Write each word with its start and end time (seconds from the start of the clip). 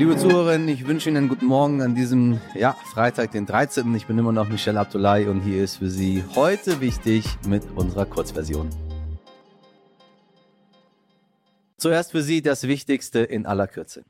Liebe 0.00 0.16
Zuhörerinnen, 0.16 0.66
ich 0.68 0.86
wünsche 0.86 1.10
Ihnen 1.10 1.18
einen 1.18 1.28
guten 1.28 1.44
Morgen 1.44 1.82
an 1.82 1.94
diesem 1.94 2.40
ja, 2.54 2.74
Freitag, 2.90 3.32
den 3.32 3.44
13. 3.44 3.94
Ich 3.94 4.06
bin 4.06 4.16
immer 4.16 4.32
noch 4.32 4.48
Michel 4.48 4.78
Abdullahi 4.78 5.26
und 5.26 5.42
hier 5.42 5.62
ist 5.62 5.76
für 5.76 5.90
Sie 5.90 6.24
heute 6.34 6.80
wichtig 6.80 7.26
mit 7.46 7.64
unserer 7.76 8.06
Kurzversion. 8.06 8.70
Zuerst 11.76 12.12
für 12.12 12.22
Sie 12.22 12.40
das 12.40 12.66
Wichtigste 12.66 13.18
in 13.18 13.44
aller 13.44 13.66
Kürze. 13.66 14.02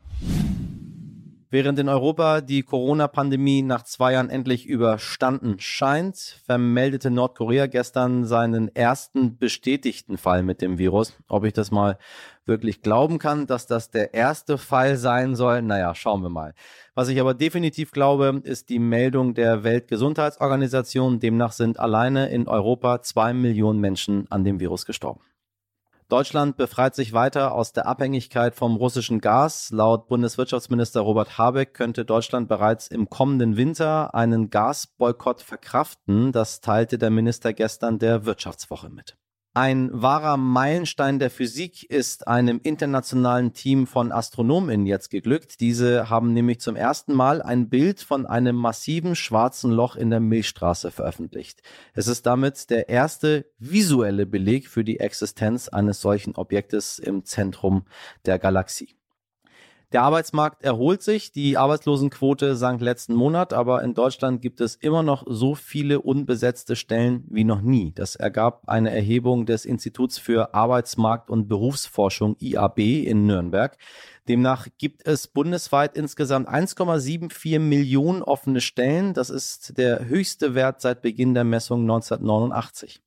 Während 1.52 1.80
in 1.80 1.88
Europa 1.88 2.42
die 2.42 2.62
Corona-Pandemie 2.62 3.62
nach 3.62 3.82
zwei 3.82 4.12
Jahren 4.12 4.30
endlich 4.30 4.66
überstanden 4.66 5.58
scheint, 5.58 6.16
vermeldete 6.46 7.10
Nordkorea 7.10 7.66
gestern 7.66 8.24
seinen 8.24 8.72
ersten 8.76 9.36
bestätigten 9.36 10.16
Fall 10.16 10.44
mit 10.44 10.62
dem 10.62 10.78
Virus. 10.78 11.12
Ob 11.26 11.44
ich 11.44 11.52
das 11.52 11.72
mal 11.72 11.98
wirklich 12.46 12.82
glauben 12.82 13.18
kann, 13.18 13.48
dass 13.48 13.66
das 13.66 13.90
der 13.90 14.14
erste 14.14 14.58
Fall 14.58 14.96
sein 14.96 15.34
soll, 15.34 15.60
naja, 15.62 15.92
schauen 15.96 16.22
wir 16.22 16.30
mal. 16.30 16.54
Was 16.94 17.08
ich 17.08 17.20
aber 17.20 17.34
definitiv 17.34 17.90
glaube, 17.90 18.40
ist 18.44 18.68
die 18.68 18.78
Meldung 18.78 19.34
der 19.34 19.64
Weltgesundheitsorganisation. 19.64 21.18
Demnach 21.18 21.50
sind 21.50 21.80
alleine 21.80 22.28
in 22.28 22.46
Europa 22.46 23.02
zwei 23.02 23.32
Millionen 23.34 23.80
Menschen 23.80 24.30
an 24.30 24.44
dem 24.44 24.60
Virus 24.60 24.86
gestorben. 24.86 25.20
Deutschland 26.10 26.56
befreit 26.56 26.96
sich 26.96 27.12
weiter 27.12 27.54
aus 27.54 27.72
der 27.72 27.86
Abhängigkeit 27.86 28.56
vom 28.56 28.74
russischen 28.74 29.20
Gas. 29.20 29.70
Laut 29.70 30.08
Bundeswirtschaftsminister 30.08 31.02
Robert 31.02 31.38
Habeck 31.38 31.72
könnte 31.72 32.04
Deutschland 32.04 32.48
bereits 32.48 32.88
im 32.88 33.08
kommenden 33.08 33.56
Winter 33.56 34.12
einen 34.12 34.50
Gasboykott 34.50 35.40
verkraften. 35.40 36.32
Das 36.32 36.60
teilte 36.60 36.98
der 36.98 37.10
Minister 37.10 37.52
gestern 37.52 38.00
der 38.00 38.24
Wirtschaftswoche 38.26 38.88
mit. 38.88 39.16
Ein 39.52 39.90
wahrer 39.92 40.36
Meilenstein 40.36 41.18
der 41.18 41.28
Physik 41.28 41.82
ist 41.90 42.28
einem 42.28 42.60
internationalen 42.62 43.52
Team 43.52 43.88
von 43.88 44.12
Astronomen 44.12 44.86
jetzt 44.86 45.10
geglückt. 45.10 45.58
Diese 45.58 46.08
haben 46.08 46.32
nämlich 46.32 46.60
zum 46.60 46.76
ersten 46.76 47.12
Mal 47.14 47.42
ein 47.42 47.68
Bild 47.68 48.00
von 48.00 48.26
einem 48.26 48.54
massiven 48.54 49.16
schwarzen 49.16 49.72
Loch 49.72 49.96
in 49.96 50.10
der 50.10 50.20
Milchstraße 50.20 50.92
veröffentlicht. 50.92 51.62
Es 51.94 52.06
ist 52.06 52.26
damit 52.26 52.70
der 52.70 52.88
erste 52.88 53.44
visuelle 53.58 54.24
Beleg 54.24 54.68
für 54.68 54.84
die 54.84 55.00
Existenz 55.00 55.66
eines 55.66 56.00
solchen 56.00 56.36
Objektes 56.36 57.00
im 57.00 57.24
Zentrum 57.24 57.86
der 58.26 58.38
Galaxie. 58.38 58.99
Der 59.92 60.02
Arbeitsmarkt 60.02 60.62
erholt 60.62 61.02
sich. 61.02 61.32
Die 61.32 61.56
Arbeitslosenquote 61.56 62.54
sank 62.54 62.80
letzten 62.80 63.14
Monat, 63.14 63.52
aber 63.52 63.82
in 63.82 63.92
Deutschland 63.92 64.40
gibt 64.40 64.60
es 64.60 64.76
immer 64.76 65.02
noch 65.02 65.24
so 65.26 65.56
viele 65.56 66.00
unbesetzte 66.00 66.76
Stellen 66.76 67.24
wie 67.28 67.42
noch 67.42 67.60
nie. 67.60 67.92
Das 67.92 68.14
ergab 68.14 68.68
eine 68.68 68.94
Erhebung 68.94 69.46
des 69.46 69.64
Instituts 69.64 70.16
für 70.16 70.54
Arbeitsmarkt 70.54 71.28
und 71.28 71.48
Berufsforschung 71.48 72.36
IAB 72.38 72.78
in 72.78 73.26
Nürnberg. 73.26 73.76
Demnach 74.28 74.68
gibt 74.78 75.04
es 75.08 75.26
bundesweit 75.26 75.96
insgesamt 75.96 76.48
1,74 76.48 77.58
Millionen 77.58 78.22
offene 78.22 78.60
Stellen. 78.60 79.12
Das 79.12 79.28
ist 79.28 79.76
der 79.76 80.06
höchste 80.06 80.54
Wert 80.54 80.80
seit 80.80 81.02
Beginn 81.02 81.34
der 81.34 81.42
Messung 81.42 81.80
1989. 81.80 83.02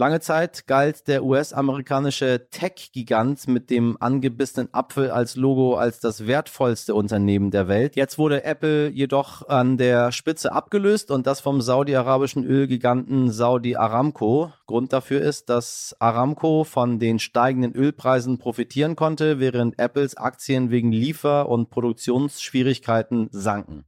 Lange 0.00 0.20
Zeit 0.20 0.66
galt 0.66 1.08
der 1.08 1.22
US-amerikanische 1.22 2.48
Tech-Gigant 2.50 3.46
mit 3.48 3.68
dem 3.68 3.98
angebissenen 4.00 4.72
Apfel 4.72 5.10
als 5.10 5.36
Logo 5.36 5.74
als 5.74 6.00
das 6.00 6.26
wertvollste 6.26 6.94
Unternehmen 6.94 7.50
der 7.50 7.68
Welt. 7.68 7.96
Jetzt 7.96 8.16
wurde 8.16 8.42
Apple 8.44 8.88
jedoch 8.88 9.46
an 9.46 9.76
der 9.76 10.10
Spitze 10.10 10.52
abgelöst 10.52 11.10
und 11.10 11.26
das 11.26 11.40
vom 11.40 11.60
saudi-arabischen 11.60 12.46
Ölgiganten 12.46 13.30
Saudi 13.30 13.76
Aramco. 13.76 14.54
Grund 14.66 14.94
dafür 14.94 15.20
ist, 15.20 15.50
dass 15.50 15.94
Aramco 15.98 16.64
von 16.64 16.98
den 16.98 17.18
steigenden 17.18 17.74
Ölpreisen 17.74 18.38
profitieren 18.38 18.96
konnte, 18.96 19.38
während 19.38 19.78
Apples 19.78 20.16
Aktien 20.16 20.70
wegen 20.70 20.92
Liefer- 20.92 21.46
und 21.46 21.68
Produktionsschwierigkeiten 21.68 23.28
sanken. 23.32 23.84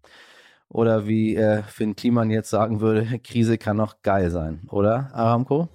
Oder 0.73 1.07
wie 1.07 1.37
äh, 1.37 1.63
Finn 1.65 1.97
Kliman 1.97 2.31
jetzt 2.31 2.49
sagen 2.49 2.81
würde, 2.81 3.19
Krise 3.25 3.59
kann 3.59 3.79
auch 3.79 3.97
geil 4.03 4.31
sein, 4.31 4.63
oder 4.71 5.11
Aramco? 5.13 5.69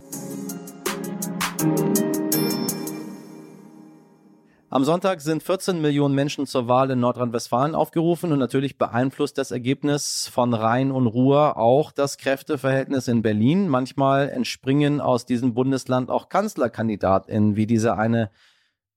Am 4.70 4.84
Sonntag 4.84 5.22
sind 5.22 5.44
14 5.44 5.82
Millionen 5.82 6.16
Menschen 6.16 6.48
zur 6.48 6.68
Wahl 6.68 6.90
in 6.90 7.00
Nordrhein-Westfalen 7.00 7.76
aufgerufen 7.76 8.32
und 8.32 8.40
natürlich 8.40 8.80
beeinflusst 8.80 9.38
das 9.38 9.52
Ergebnis 9.52 10.30
von 10.34 10.54
Rhein 10.54 10.92
und 10.92 11.06
Ruhr 11.06 11.58
auch 11.58 11.92
das 11.92 12.18
Kräfteverhältnis 12.18 13.08
in 13.08 13.22
Berlin. 13.22 13.70
Manchmal 13.70 14.30
entspringen 14.30 15.00
aus 15.00 15.26
diesem 15.26 15.54
Bundesland 15.54 16.10
auch 16.10 16.28
KanzlerkandidatInnen, 16.28 17.56
wie 17.56 17.68
dieser 17.68 17.98
eine, 18.00 18.32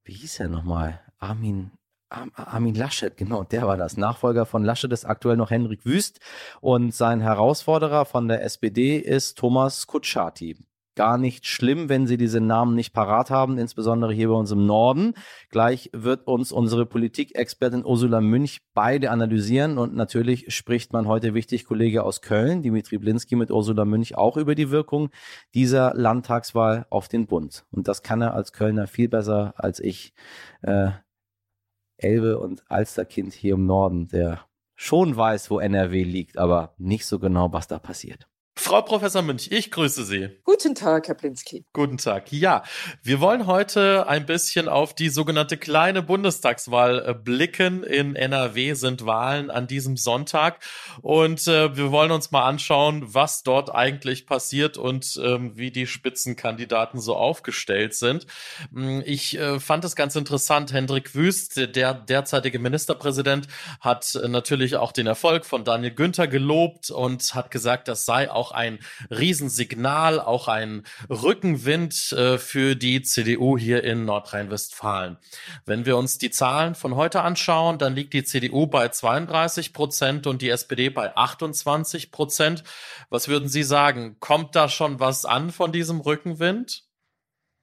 wie 0.02 0.14
hieß 0.14 0.40
er 0.40 0.48
nochmal? 0.48 1.00
Armin 1.18 1.70
Armin 2.10 2.74
Laschet, 2.74 3.16
genau, 3.16 3.44
der 3.44 3.66
war 3.66 3.76
das. 3.76 3.96
Nachfolger 3.96 4.44
von 4.44 4.64
Laschet 4.64 4.92
ist 4.92 5.04
aktuell 5.04 5.36
noch 5.36 5.50
Henrik 5.50 5.86
Wüst 5.86 6.20
und 6.60 6.94
sein 6.94 7.20
Herausforderer 7.20 8.04
von 8.04 8.28
der 8.28 8.44
SPD 8.44 8.98
ist 8.98 9.38
Thomas 9.38 9.86
Kutschaty. 9.86 10.56
Gar 10.96 11.18
nicht 11.18 11.46
schlimm, 11.46 11.88
wenn 11.88 12.08
Sie 12.08 12.16
diese 12.16 12.40
Namen 12.40 12.74
nicht 12.74 12.92
parat 12.92 13.30
haben, 13.30 13.58
insbesondere 13.58 14.12
hier 14.12 14.28
bei 14.28 14.34
uns 14.34 14.50
im 14.50 14.66
Norden. 14.66 15.14
Gleich 15.48 15.88
wird 15.92 16.26
uns 16.26 16.50
unsere 16.50 16.84
Politikexpertin 16.84 17.84
Ursula 17.86 18.20
Münch 18.20 18.60
beide 18.74 19.10
analysieren 19.10 19.78
und 19.78 19.94
natürlich 19.94 20.52
spricht 20.52 20.92
man 20.92 21.06
heute 21.06 21.32
wichtig 21.32 21.64
Kollege 21.64 22.02
aus 22.02 22.22
Köln, 22.22 22.60
Dimitri 22.62 22.98
Blinski 22.98 23.36
mit 23.36 23.52
Ursula 23.52 23.84
Münch 23.84 24.16
auch 24.16 24.36
über 24.36 24.56
die 24.56 24.70
Wirkung 24.70 25.10
dieser 25.54 25.94
Landtagswahl 25.94 26.86
auf 26.90 27.06
den 27.06 27.26
Bund. 27.26 27.64
Und 27.70 27.86
das 27.86 28.02
kann 28.02 28.20
er 28.20 28.34
als 28.34 28.52
Kölner 28.52 28.88
viel 28.88 29.08
besser 29.08 29.54
als 29.56 29.78
ich. 29.78 30.12
Äh, 30.62 30.90
Elbe 32.02 32.38
und 32.38 32.62
Alsterkind 32.70 33.32
hier 33.32 33.54
im 33.54 33.66
Norden, 33.66 34.08
der 34.08 34.46
schon 34.74 35.16
weiß, 35.16 35.50
wo 35.50 35.58
NRW 35.58 36.02
liegt, 36.04 36.38
aber 36.38 36.74
nicht 36.78 37.04
so 37.06 37.18
genau, 37.18 37.52
was 37.52 37.68
da 37.68 37.78
passiert. 37.78 38.29
Frau 38.60 38.82
Professor 38.82 39.22
Münch, 39.22 39.50
ich 39.50 39.70
grüße 39.70 40.04
Sie. 40.04 40.28
Guten 40.44 40.74
Tag, 40.74 41.08
Herr 41.08 41.14
Blinski. 41.14 41.64
Guten 41.72 41.96
Tag. 41.96 42.30
Ja, 42.30 42.62
wir 43.02 43.18
wollen 43.18 43.46
heute 43.46 44.06
ein 44.06 44.26
bisschen 44.26 44.68
auf 44.68 44.94
die 44.94 45.08
sogenannte 45.08 45.56
kleine 45.56 46.02
Bundestagswahl 46.02 47.02
äh, 47.04 47.14
blicken. 47.14 47.82
In 47.82 48.16
NRW 48.16 48.74
sind 48.74 49.06
Wahlen 49.06 49.50
an 49.50 49.66
diesem 49.66 49.96
Sonntag 49.96 50.62
und 51.00 51.48
äh, 51.48 51.74
wir 51.74 51.90
wollen 51.90 52.10
uns 52.10 52.32
mal 52.32 52.46
anschauen, 52.46 53.02
was 53.14 53.42
dort 53.42 53.74
eigentlich 53.74 54.26
passiert 54.26 54.76
und 54.76 55.18
ähm, 55.24 55.56
wie 55.56 55.70
die 55.70 55.86
Spitzenkandidaten 55.86 57.00
so 57.00 57.16
aufgestellt 57.16 57.94
sind. 57.94 58.26
Mm, 58.72 59.00
ich 59.06 59.38
äh, 59.38 59.58
fand 59.58 59.86
es 59.86 59.96
ganz 59.96 60.16
interessant. 60.16 60.74
Hendrik 60.74 61.14
Wüst, 61.14 61.56
der 61.56 61.94
derzeitige 61.94 62.58
Ministerpräsident, 62.58 63.48
hat 63.80 64.14
äh, 64.16 64.28
natürlich 64.28 64.76
auch 64.76 64.92
den 64.92 65.06
Erfolg 65.06 65.46
von 65.46 65.64
Daniel 65.64 65.94
Günther 65.94 66.28
gelobt 66.28 66.90
und 66.90 67.34
hat 67.34 67.50
gesagt, 67.50 67.88
das 67.88 68.04
sei 68.04 68.30
auch 68.30 68.49
ein 68.52 68.78
Riesensignal, 69.10 70.20
auch 70.20 70.48
ein 70.48 70.84
Rückenwind 71.08 72.12
äh, 72.12 72.38
für 72.38 72.76
die 72.76 73.02
CDU 73.02 73.56
hier 73.58 73.84
in 73.84 74.04
Nordrhein-Westfalen. 74.04 75.16
Wenn 75.66 75.86
wir 75.86 75.96
uns 75.96 76.18
die 76.18 76.30
Zahlen 76.30 76.74
von 76.74 76.96
heute 76.96 77.22
anschauen, 77.22 77.78
dann 77.78 77.94
liegt 77.94 78.12
die 78.12 78.24
CDU 78.24 78.66
bei 78.66 78.88
32 78.88 79.72
Prozent 79.72 80.26
und 80.26 80.42
die 80.42 80.50
SPD 80.50 80.88
bei 80.88 81.16
28 81.16 82.10
Prozent. 82.10 82.64
Was 83.08 83.28
würden 83.28 83.48
Sie 83.48 83.62
sagen? 83.62 84.16
Kommt 84.20 84.56
da 84.56 84.68
schon 84.68 85.00
was 85.00 85.24
an 85.24 85.50
von 85.50 85.72
diesem 85.72 86.00
Rückenwind? 86.00 86.89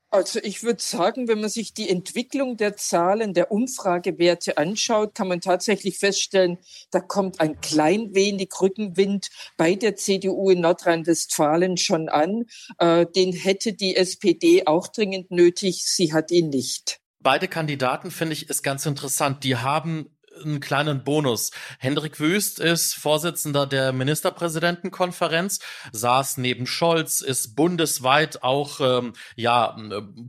Also 0.10 0.40
ich 0.42 0.64
würde 0.64 0.82
sagen, 0.82 1.28
wenn 1.28 1.42
man 1.42 1.50
sich 1.50 1.74
die 1.74 1.90
Entwicklung 1.90 2.56
der 2.56 2.78
Zahlen, 2.78 3.34
der 3.34 3.52
Umfragewerte 3.52 4.58
anschaut, 4.58 5.14
kann 5.14 5.28
man 5.28 5.42
tatsächlich 5.42 6.00
feststellen, 6.00 6.60
da 6.92 7.02
kommt 7.02 7.42
ein 7.42 7.60
klein 7.60 8.16
wenig 8.16 8.50
Rückenwind 8.62 9.30
bei 9.58 9.76
der 9.76 9.98
CDU 9.98 10.50
in 10.50 10.62
Nordrhein-Westfalen 10.62 11.76
schon 11.76 12.08
an. 12.08 12.46
Äh, 12.78 13.06
den 13.06 13.34
hätte 13.34 13.74
die 13.74 13.98
SPD 13.98 14.66
auch 14.66 14.88
dringend 14.88 15.32
nötig. 15.32 15.84
Sie 15.86 16.14
hat 16.14 16.32
ihn 16.32 16.50
nicht. 16.50 17.02
Beide 17.20 17.50
Kandidaten 17.50 18.10
finde 18.10 18.34
ich 18.34 18.50
ist 18.50 18.64
ganz 18.64 18.86
interessant. 18.86 19.44
Die 19.44 19.58
haben 19.58 20.17
einen 20.44 20.60
kleinen 20.60 21.04
Bonus. 21.04 21.52
Hendrik 21.80 22.20
Wüst 22.20 22.60
ist 22.60 22.96
Vorsitzender 22.96 23.66
der 23.66 23.94
Ministerpräsidentenkonferenz, 23.94 25.60
saß 25.92 26.38
neben 26.38 26.68
Scholz, 26.68 27.22
ist 27.22 27.56
bundesweit 27.56 28.44
auch 28.44 28.80
ähm, 28.80 29.14
ja 29.36 29.78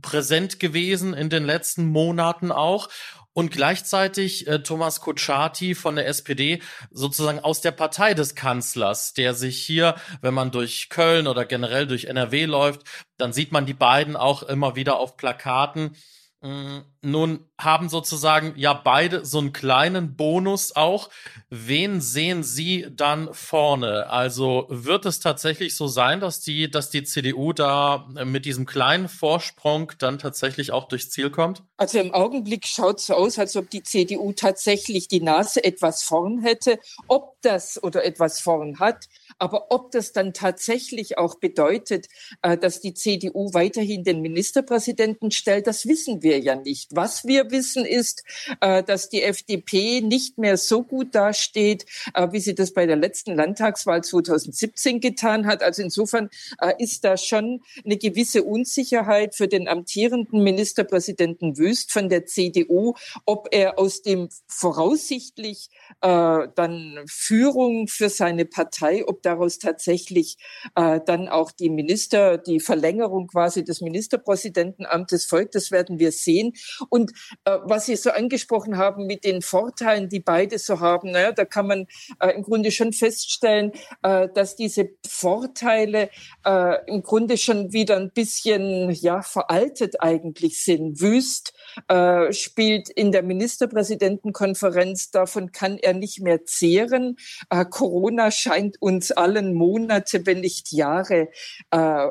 präsent 0.01 0.59
gewesen 0.59 1.13
in 1.13 1.29
den 1.29 1.45
letzten 1.45 1.85
Monaten 1.85 2.51
auch 2.51 2.89
und 3.33 3.51
gleichzeitig 3.51 4.47
äh, 4.47 4.61
Thomas 4.63 5.01
Kutschaty 5.01 5.75
von 5.75 5.95
der 5.95 6.07
SPD 6.07 6.61
sozusagen 6.91 7.39
aus 7.39 7.61
der 7.61 7.71
Partei 7.71 8.13
des 8.13 8.35
Kanzlers, 8.35 9.13
der 9.13 9.33
sich 9.33 9.63
hier, 9.65 9.95
wenn 10.21 10.33
man 10.33 10.51
durch 10.51 10.89
Köln 10.89 11.27
oder 11.27 11.45
generell 11.45 11.87
durch 11.87 12.05
NRW 12.05 12.45
läuft, 12.45 12.81
dann 13.17 13.31
sieht 13.31 13.51
man 13.51 13.65
die 13.65 13.73
beiden 13.73 14.15
auch 14.15 14.43
immer 14.43 14.75
wieder 14.75 14.97
auf 14.97 15.15
Plakaten 15.15 15.95
nun 16.41 17.49
haben 17.57 17.89
sozusagen 17.89 18.53
ja 18.55 18.73
beide 18.73 19.25
so 19.25 19.39
einen 19.39 19.51
kleinen 19.51 20.15
Bonus 20.15 20.73
auch. 20.73 21.09
Wen 21.49 21.99
sehen 21.99 22.43
Sie 22.43 22.87
dann 22.89 23.33
vorne? 23.33 24.09
Also 24.09 24.65
wird 24.69 25.05
es 25.05 25.19
tatsächlich 25.19 25.75
so 25.75 25.87
sein, 25.87 26.21
dass 26.21 26.39
die, 26.39 26.71
dass 26.71 26.89
die 26.89 27.03
CDU 27.03 27.51
da 27.51 28.07
mit 28.23 28.45
diesem 28.45 28.65
kleinen 28.65 29.09
Vorsprung 29.09 29.91
dann 29.99 30.17
tatsächlich 30.17 30.71
auch 30.71 30.87
durchs 30.87 31.09
Ziel 31.09 31.29
kommt? 31.29 31.63
Also 31.75 31.99
im 31.99 32.13
Augenblick 32.13 32.65
schaut 32.67 32.99
es 32.99 33.07
so 33.07 33.15
aus, 33.15 33.37
als 33.37 33.57
ob 33.57 33.69
die 33.69 33.83
CDU 33.83 34.31
tatsächlich 34.31 35.09
die 35.09 35.21
Nase 35.21 35.61
etwas 35.61 36.03
vorn 36.03 36.41
hätte. 36.41 36.79
Ob 37.09 37.35
das 37.41 37.81
oder 37.83 38.05
etwas 38.05 38.39
vorn 38.39 38.79
hat, 38.79 39.07
aber 39.39 39.71
ob 39.71 39.91
das 39.91 40.11
dann 40.11 40.33
tatsächlich 40.33 41.17
auch 41.17 41.35
bedeutet, 41.35 42.07
äh, 42.41 42.57
dass 42.57 42.81
die 42.81 42.93
CDU 42.93 43.53
weiterhin 43.53 44.03
den 44.03 44.21
Ministerpräsidenten 44.21 45.31
stellt, 45.31 45.65
das 45.65 45.87
wissen 45.87 46.21
wir 46.21 46.39
ja 46.39 46.55
nicht. 46.55 46.89
Was 46.93 47.25
wir 47.25 47.49
wissen 47.49 47.85
ist, 47.85 48.23
äh, 48.59 48.83
dass 48.83 49.09
die 49.09 49.23
FDP 49.23 50.01
nicht 50.01 50.37
mehr 50.37 50.57
so 50.57 50.83
gut 50.83 51.15
dasteht, 51.15 51.85
äh, 52.13 52.27
wie 52.31 52.41
sie 52.41 52.53
das 52.53 52.73
bei 52.73 52.85
der 52.85 52.97
letzten 52.97 53.33
Landtagswahl 53.35 54.03
2017 54.03 54.99
getan 54.99 55.47
hat. 55.47 55.63
Also 55.63 55.81
insofern 55.81 56.29
ist 56.77 57.05
da 57.05 57.15
schon 57.15 57.61
eine 57.85 57.97
gewisse 57.97 58.43
Unsicherheit 58.43 59.35
für 59.35 59.47
den 59.47 59.67
amtierenden 59.67 60.43
Ministerpräsidenten 60.43 61.57
Wüst 61.57 61.91
von 61.91 62.09
der 62.09 62.25
CDU, 62.25 62.95
ob 63.25 63.47
er 63.51 63.79
aus 63.79 64.01
dem 64.01 64.27
voraussichtlich 64.47 65.69
dann 66.01 66.99
Führung 67.07 67.87
für 67.87 68.09
seine 68.09 68.45
Partei, 68.45 69.05
ob 69.07 69.21
daraus 69.29 69.59
tatsächlich 69.59 70.37
äh, 70.75 70.99
dann 71.05 71.27
auch 71.27 71.51
die 71.51 71.69
Minister, 71.69 72.37
die 72.37 72.59
Verlängerung 72.59 73.27
quasi 73.27 73.63
des 73.63 73.81
Ministerpräsidentenamtes 73.81 75.25
folgt. 75.25 75.55
Das 75.55 75.71
werden 75.71 75.99
wir 75.99 76.11
sehen. 76.11 76.53
Und 76.89 77.11
äh, 77.45 77.57
was 77.63 77.85
Sie 77.85 77.95
so 77.95 78.09
angesprochen 78.09 78.77
haben 78.77 79.05
mit 79.05 79.23
den 79.23 79.41
Vorteilen, 79.41 80.09
die 80.09 80.19
beide 80.19 80.57
so 80.57 80.79
haben, 80.79 81.11
naja, 81.11 81.31
da 81.31 81.45
kann 81.45 81.67
man 81.67 81.85
äh, 82.19 82.31
im 82.31 82.43
Grunde 82.43 82.71
schon 82.71 82.93
feststellen, 82.93 83.71
äh, 84.01 84.27
dass 84.33 84.55
diese 84.55 84.89
Vorteile 85.07 86.09
äh, 86.45 86.75
im 86.87 87.03
Grunde 87.03 87.37
schon 87.37 87.71
wieder 87.71 87.97
ein 87.97 88.11
bisschen 88.11 88.89
ja 88.91 89.21
veraltet 89.21 90.01
eigentlich 90.01 90.63
sind. 90.63 90.99
Wüst 91.01 91.53
äh, 91.87 92.33
spielt 92.33 92.89
in 92.89 93.11
der 93.11 93.23
Ministerpräsidentenkonferenz, 93.23 95.11
davon 95.11 95.51
kann 95.51 95.77
er 95.77 95.93
nicht 95.93 96.21
mehr 96.21 96.45
zehren. 96.45 97.17
Äh, 97.49 97.65
Corona 97.65 98.31
scheint 98.31 98.81
uns 98.81 99.11
allen 99.19 99.53
Monate, 99.53 100.25
wenn 100.25 100.41
nicht 100.41 100.71
Jahre 100.71 101.29
äh, 101.71 102.07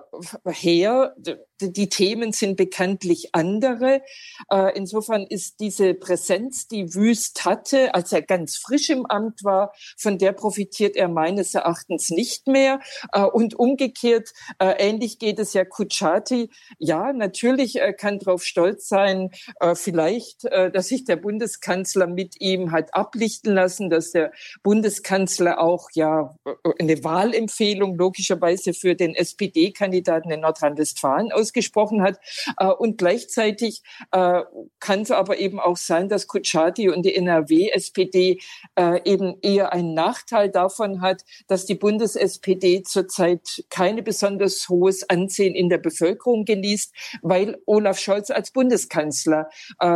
her 0.47 1.15
die 1.61 1.89
Themen 1.89 2.33
sind 2.33 2.57
bekanntlich 2.57 3.35
andere. 3.35 4.03
Äh, 4.51 4.77
insofern 4.77 5.27
ist 5.27 5.61
diese 5.61 5.95
Präsenz, 5.95 6.69
die 6.69 6.95
Wüst 6.95 7.45
hatte, 7.45 7.95
als 7.95 8.13
er 8.13 8.23
ganz 8.23 8.57
frisch 8.57 8.91
im 8.91 9.07
Amt 9.07 9.45
war, 9.45 9.73
von 9.97 10.19
der 10.19 10.33
profitiert 10.33 10.97
er 10.97 11.09
meines 11.09 11.55
Erachtens 11.55 12.11
nicht 12.11 12.47
mehr. 12.47 12.81
Äh, 13.13 13.23
und 13.23 13.59
umgekehrt, 13.59 14.31
äh, 14.59 14.75
ähnlich 14.79 15.19
geht 15.19 15.39
es 15.39 15.53
ja 15.53 15.65
Kuchati. 15.65 16.51
Ja, 16.79 17.13
natürlich 17.13 17.79
kann 17.99 18.19
darauf 18.19 18.45
stolz 18.45 18.89
sein, 18.89 19.31
vielleicht, 19.75 20.45
dass 20.45 20.89
sich 20.89 21.05
der 21.05 21.17
Bundeskanzler 21.17 22.07
mit 22.07 22.41
ihm 22.41 22.73
hat 22.73 22.95
ablichten 22.95 23.55
lassen, 23.55 23.91
dass 23.91 24.13
der 24.13 24.33
Bundeskanzler 24.63 25.61
auch 25.61 25.89
ja 25.95 26.37
eine 26.79 27.03
Wahlempfehlung 27.05 27.97
logischerweise 27.97 28.75
für 28.75 28.95
den 28.95 29.15
SPD-Kandidaten 29.15 30.31
in 30.31 30.41
Nordrhein-Westfalen 30.41 31.33
aus 31.33 31.48
ausgesprochen 31.49 32.03
hat. 32.03 32.19
Äh, 32.59 32.67
und 32.67 32.99
gleichzeitig 32.99 33.83
äh, 34.13 34.43
kann 34.81 35.01
es 35.01 35.11
aber 35.11 35.39
eben 35.39 35.59
auch 35.61 35.77
sein, 35.77 36.09
dass 36.09 36.27
Kutschaty 36.27 36.89
und 36.89 37.05
die 37.05 37.15
NRW-SPD 37.15 38.41
äh, 38.77 39.01
eben 39.05 39.37
eher 39.43 39.73
einen 39.73 39.95
Nachteil 39.95 40.51
davon 40.51 41.01
hat, 41.01 41.23
dass 41.47 41.65
die 41.65 41.75
Bundes-SPD 41.75 42.83
zurzeit 42.83 43.65
keine 43.71 44.03
besonders 44.03 44.69
hohes 44.69 45.09
Ansehen 45.09 45.55
in 45.55 45.69
der 45.69 45.79
Bevölkerung 45.79 46.45
genießt, 46.45 46.95
weil 47.23 47.59
Olaf 47.67 47.99
Scholz 47.99 48.31
als 48.31 48.51
Bundeskanzler 48.51 49.49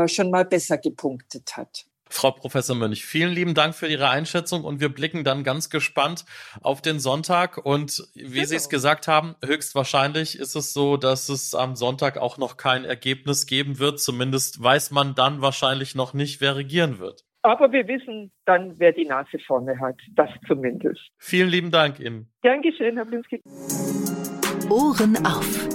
schon 0.06 0.31
mal 0.31 0.44
besser 0.44 0.78
gepunktet 0.78 1.56
hat. 1.56 1.87
Frau 2.12 2.31
Professor 2.31 2.76
Mönch, 2.76 3.05
vielen 3.05 3.32
lieben 3.32 3.55
Dank 3.55 3.75
für 3.75 3.87
Ihre 3.87 4.11
Einschätzung 4.11 4.64
und 4.64 4.81
wir 4.81 4.91
blicken 4.91 5.25
dann 5.25 5.44
ganz 5.44 5.70
gespannt 5.70 6.25
auf 6.61 6.82
den 6.82 7.00
Sonntag. 7.00 7.56
Und 7.64 8.06
wie 8.14 8.35
genau. 8.35 8.44
Sie 8.44 8.56
es 8.56 8.69
gesagt 8.69 9.09
haben, 9.09 9.35
höchstwahrscheinlich 9.43 10.38
ist 10.38 10.55
es 10.55 10.75
so, 10.75 10.99
dass 10.99 11.31
es 11.31 11.55
am 11.55 11.75
Sonntag 11.75 12.19
auch 12.19 12.37
noch 12.37 12.59
kein 12.59 12.85
Ergebnis 12.85 13.47
geben 13.47 13.79
wird. 13.79 13.99
Zumindest 13.99 14.62
weiß 14.62 14.91
man 14.91 15.14
dann 15.14 15.41
wahrscheinlich 15.41 15.94
noch 15.94 16.12
nicht, 16.12 16.41
wer 16.41 16.56
regieren 16.56 16.99
wird. 16.99 17.25
Aber 17.41 17.73
wir 17.73 17.88
wissen 17.88 18.31
dann, 18.44 18.79
wer 18.79 18.93
die 18.93 19.06
Nase 19.06 19.38
vorne 19.47 19.81
hat. 19.81 19.97
Das 20.14 20.29
zumindest. 20.47 21.00
Vielen 21.19 21.49
lieben 21.49 21.70
Dank 21.70 21.99
Ihnen. 21.99 22.31
Geschehen, 22.43 22.97
Herr 22.97 23.06
Blinski. 23.06 23.43
Ohren 24.70 25.17
auf. 25.26 25.71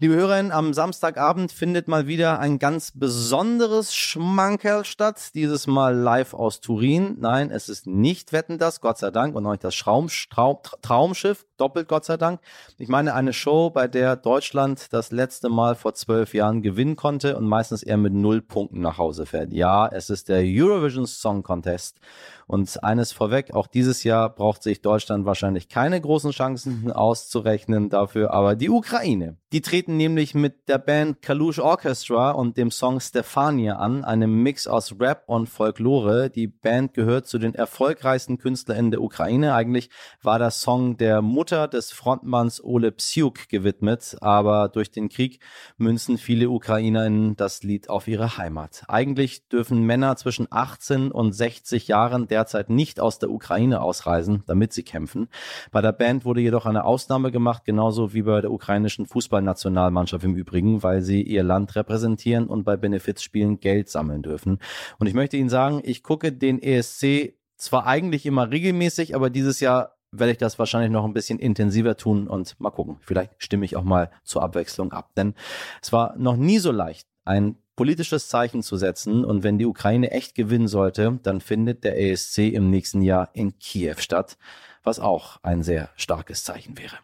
Liebe 0.00 0.14
Hörerinnen, 0.14 0.52
am 0.52 0.74
Samstagabend 0.74 1.50
findet 1.50 1.88
mal 1.88 2.06
wieder 2.06 2.38
ein 2.38 2.60
ganz 2.60 2.92
besonderes 2.94 3.92
Schmankerl 3.92 4.84
statt. 4.84 5.30
Dieses 5.34 5.66
Mal 5.66 5.92
live 5.92 6.34
aus 6.34 6.60
Turin. 6.60 7.16
Nein, 7.18 7.50
es 7.50 7.68
ist 7.68 7.88
nicht 7.88 8.32
Wetten 8.32 8.58
das, 8.58 8.80
Gott 8.80 8.98
sei 8.98 9.10
Dank, 9.10 9.34
und 9.34 9.44
auch 9.44 9.50
nicht 9.50 9.64
das 9.64 9.74
Traum, 9.74 10.06
Traum, 10.30 10.58
Traumschiff, 10.82 11.46
doppelt 11.56 11.88
Gott 11.88 12.04
sei 12.04 12.16
Dank. 12.16 12.40
Ich 12.78 12.88
meine 12.88 13.12
eine 13.12 13.32
Show, 13.32 13.70
bei 13.70 13.88
der 13.88 14.14
Deutschland 14.14 14.92
das 14.92 15.10
letzte 15.10 15.48
Mal 15.48 15.74
vor 15.74 15.94
zwölf 15.94 16.32
Jahren 16.32 16.62
gewinnen 16.62 16.94
konnte 16.94 17.36
und 17.36 17.48
meistens 17.48 17.82
eher 17.82 17.96
mit 17.96 18.12
null 18.12 18.40
Punkten 18.40 18.80
nach 18.80 18.98
Hause 18.98 19.26
fährt. 19.26 19.52
Ja, 19.52 19.88
es 19.88 20.10
ist 20.10 20.28
der 20.28 20.42
Eurovision 20.44 21.08
Song 21.08 21.42
Contest. 21.42 21.98
Und 22.46 22.82
eines 22.82 23.12
vorweg, 23.12 23.52
auch 23.52 23.66
dieses 23.66 24.04
Jahr 24.04 24.30
braucht 24.30 24.62
sich 24.62 24.80
Deutschland 24.80 25.26
wahrscheinlich 25.26 25.68
keine 25.68 26.00
großen 26.00 26.30
Chancen 26.30 26.90
auszurechnen 26.92 27.90
dafür, 27.90 28.32
aber 28.32 28.54
die 28.56 28.70
Ukraine. 28.70 29.36
Die 29.52 29.60
treten 29.60 29.87
nämlich 29.88 30.34
mit 30.34 30.68
der 30.68 30.78
Band 30.78 31.22
Kalush 31.22 31.58
Orchestra 31.58 32.30
und 32.32 32.56
dem 32.56 32.70
Song 32.70 33.00
Stefania 33.00 33.76
an, 33.76 34.04
einem 34.04 34.42
Mix 34.42 34.66
aus 34.66 35.00
Rap 35.00 35.24
und 35.26 35.48
Folklore. 35.48 36.30
Die 36.30 36.46
Band 36.46 36.94
gehört 36.94 37.26
zu 37.26 37.38
den 37.38 37.54
erfolgreichsten 37.54 38.38
KünstlerInnen 38.38 38.90
der 38.90 39.02
Ukraine. 39.02 39.54
Eigentlich 39.54 39.90
war 40.22 40.38
der 40.38 40.50
Song 40.50 40.96
der 40.98 41.22
Mutter 41.22 41.68
des 41.68 41.90
Frontmanns 41.90 42.62
Ole 42.62 42.92
Psyuk 42.92 43.48
gewidmet, 43.48 44.16
aber 44.20 44.68
durch 44.68 44.90
den 44.90 45.08
Krieg 45.08 45.40
münzen 45.76 46.18
viele 46.18 46.50
UkrainerInnen 46.50 47.36
das 47.36 47.62
Lied 47.62 47.88
auf 47.88 48.06
ihre 48.06 48.36
Heimat. 48.36 48.84
Eigentlich 48.88 49.48
dürfen 49.48 49.82
Männer 49.82 50.16
zwischen 50.16 50.46
18 50.50 51.10
und 51.10 51.32
60 51.32 51.88
Jahren 51.88 52.28
derzeit 52.28 52.70
nicht 52.70 53.00
aus 53.00 53.18
der 53.18 53.30
Ukraine 53.30 53.80
ausreisen, 53.80 54.44
damit 54.46 54.72
sie 54.72 54.82
kämpfen. 54.82 55.28
Bei 55.72 55.80
der 55.80 55.92
Band 55.92 56.24
wurde 56.24 56.40
jedoch 56.40 56.66
eine 56.66 56.84
Ausnahme 56.84 57.32
gemacht, 57.32 57.64
genauso 57.64 58.12
wie 58.12 58.22
bei 58.22 58.40
der 58.40 58.52
ukrainischen 58.52 59.06
Fußball 59.06 59.42
Fußballnationalmannschaft 59.78 60.24
im 60.24 60.34
Übrigen, 60.34 60.82
weil 60.82 61.02
sie 61.02 61.22
ihr 61.22 61.42
Land 61.42 61.76
repräsentieren 61.76 62.46
und 62.46 62.64
bei 62.64 62.76
Benefizspielen 62.76 63.60
Geld 63.60 63.88
sammeln 63.88 64.22
dürfen. 64.22 64.58
Und 64.98 65.06
ich 65.06 65.14
möchte 65.14 65.36
Ihnen 65.36 65.48
sagen, 65.48 65.80
ich 65.84 66.02
gucke 66.02 66.32
den 66.32 66.60
ESC 66.60 67.34
zwar 67.56 67.86
eigentlich 67.86 68.26
immer 68.26 68.50
regelmäßig, 68.50 69.14
aber 69.14 69.30
dieses 69.30 69.60
Jahr 69.60 69.96
werde 70.10 70.32
ich 70.32 70.38
das 70.38 70.58
wahrscheinlich 70.58 70.90
noch 70.90 71.04
ein 71.04 71.12
bisschen 71.12 71.38
intensiver 71.38 71.96
tun 71.96 72.28
und 72.28 72.58
mal 72.60 72.70
gucken. 72.70 72.96
Vielleicht 73.00 73.32
stimme 73.38 73.64
ich 73.64 73.76
auch 73.76 73.84
mal 73.84 74.10
zur 74.24 74.42
Abwechslung 74.42 74.92
ab. 74.92 75.10
Denn 75.16 75.34
es 75.82 75.92
war 75.92 76.16
noch 76.16 76.36
nie 76.36 76.58
so 76.58 76.72
leicht, 76.72 77.06
ein 77.24 77.56
politisches 77.76 78.28
Zeichen 78.28 78.62
zu 78.62 78.76
setzen. 78.76 79.24
Und 79.24 79.42
wenn 79.42 79.58
die 79.58 79.66
Ukraine 79.66 80.10
echt 80.10 80.34
gewinnen 80.34 80.68
sollte, 80.68 81.18
dann 81.22 81.40
findet 81.40 81.84
der 81.84 82.00
ESC 82.00 82.38
im 82.38 82.70
nächsten 82.70 83.02
Jahr 83.02 83.28
in 83.34 83.58
Kiew 83.58 83.96
statt, 83.98 84.38
was 84.82 84.98
auch 84.98 85.38
ein 85.42 85.62
sehr 85.62 85.90
starkes 85.96 86.42
Zeichen 86.42 86.76
wäre. 86.78 86.96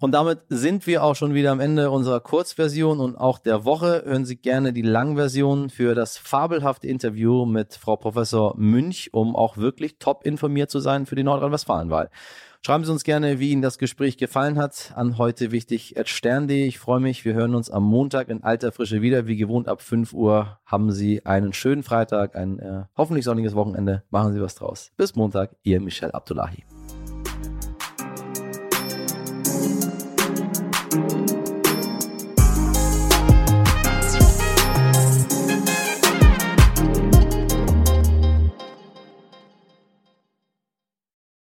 Und 0.00 0.12
damit 0.12 0.40
sind 0.48 0.86
wir 0.86 1.02
auch 1.02 1.16
schon 1.16 1.34
wieder 1.34 1.50
am 1.50 1.58
Ende 1.58 1.90
unserer 1.90 2.20
Kurzversion 2.20 3.00
und 3.00 3.16
auch 3.16 3.40
der 3.40 3.64
Woche. 3.64 4.04
Hören 4.06 4.24
Sie 4.24 4.36
gerne 4.36 4.72
die 4.72 4.82
Langversion 4.82 5.70
für 5.70 5.96
das 5.96 6.16
fabelhafte 6.16 6.86
Interview 6.86 7.44
mit 7.46 7.74
Frau 7.74 7.96
Professor 7.96 8.54
Münch, 8.56 9.10
um 9.12 9.34
auch 9.34 9.56
wirklich 9.56 9.98
top 9.98 10.24
informiert 10.24 10.70
zu 10.70 10.78
sein 10.78 11.06
für 11.06 11.16
die 11.16 11.24
Nordrhein-Westfalen-Wahl. 11.24 12.10
Schreiben 12.60 12.84
Sie 12.84 12.92
uns 12.92 13.02
gerne, 13.02 13.40
wie 13.40 13.50
Ihnen 13.50 13.62
das 13.62 13.78
Gespräch 13.78 14.18
gefallen 14.18 14.56
hat. 14.56 14.92
An 14.94 15.18
heute 15.18 15.50
wichtig 15.50 15.96
stern.de. 16.04 16.66
Ich 16.66 16.78
freue 16.78 17.00
mich. 17.00 17.24
Wir 17.24 17.34
hören 17.34 17.56
uns 17.56 17.68
am 17.68 17.82
Montag 17.84 18.28
in 18.28 18.44
alter 18.44 18.70
Frische 18.70 19.02
wieder. 19.02 19.26
Wie 19.26 19.36
gewohnt 19.36 19.68
ab 19.68 19.82
5 19.82 20.12
Uhr 20.12 20.58
haben 20.64 20.92
Sie 20.92 21.26
einen 21.26 21.52
schönen 21.52 21.82
Freitag, 21.82 22.36
ein 22.36 22.60
äh, 22.60 22.84
hoffentlich 22.96 23.24
sonniges 23.24 23.54
Wochenende. 23.54 24.04
Machen 24.10 24.32
Sie 24.32 24.40
was 24.40 24.54
draus. 24.54 24.92
Bis 24.96 25.16
Montag, 25.16 25.56
Ihr 25.62 25.80
Michel 25.80 26.12
Abdullahi. 26.12 26.64